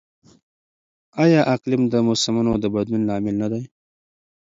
آیا 1.23 1.41
اقلیم 1.53 1.83
د 1.89 1.93
موسمونو 2.07 2.51
د 2.63 2.65
بدلون 2.75 3.01
لامل 3.09 3.35
نه 3.41 3.47
دی؟ 3.51 3.63